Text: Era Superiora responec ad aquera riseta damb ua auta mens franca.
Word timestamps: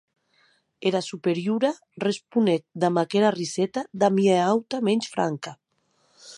Era 0.89 1.01
Superiora 1.07 1.71
responec 2.05 2.61
ad 2.89 2.97
aquera 3.03 3.31
riseta 3.39 3.81
damb 4.05 4.19
ua 4.25 4.37
auta 4.53 4.77
mens 4.89 5.05
franca. 5.13 5.51